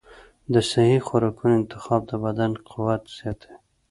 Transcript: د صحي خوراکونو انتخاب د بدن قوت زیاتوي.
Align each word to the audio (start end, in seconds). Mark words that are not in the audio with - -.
د 0.53 0.55
صحي 0.69 0.97
خوراکونو 1.07 1.53
انتخاب 1.61 2.01
د 2.09 2.11
بدن 2.23 2.51
قوت 2.69 3.03
زیاتوي. 3.17 3.57